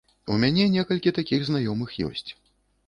У 0.35 0.37
мяне 0.43 0.65
некалькі 0.77 1.15
такіх 1.19 1.47
знаёмых 1.51 1.89
ёсць. 2.11 2.29